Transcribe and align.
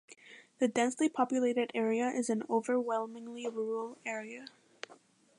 The 0.57 0.67
densely 0.67 1.09
populated 1.09 1.69
area 1.75 2.07
is 2.09 2.31
an 2.31 2.41
overwhelmingly 2.49 3.47
rural 3.47 3.99
area. 4.03 4.45